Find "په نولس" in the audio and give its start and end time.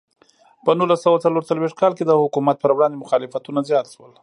0.65-0.99